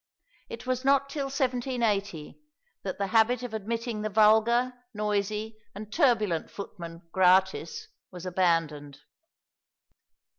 It 0.49 0.65
was 0.65 0.83
not 0.83 1.11
till 1.11 1.25
1780 1.27 2.39
that 2.81 2.97
the 2.97 3.05
habit 3.13 3.43
of 3.43 3.53
admitting 3.53 4.01
the 4.01 4.09
vulgar, 4.09 4.73
noisy, 4.95 5.59
and 5.75 5.93
turbulent 5.93 6.49
footmen 6.49 7.03
gratis 7.13 7.87
was 8.09 8.25
abandoned. 8.25 9.01